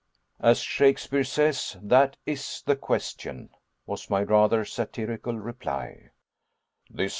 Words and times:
"As 0.39 0.61
Shakespeare 0.61 1.23
says, 1.23 1.77
'that 1.79 2.17
is 2.25 2.63
the 2.65 2.75
question,"' 2.75 3.51
was 3.85 4.09
my 4.09 4.23
rather 4.23 4.65
satirical 4.65 5.37
reply. 5.37 6.09